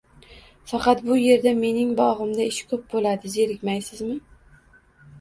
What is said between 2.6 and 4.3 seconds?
ko'p bo'ladi, zerikmaysizmi?